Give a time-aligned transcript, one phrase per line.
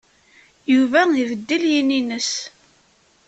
[0.73, 2.31] Yuba ibeddel yini-nnes.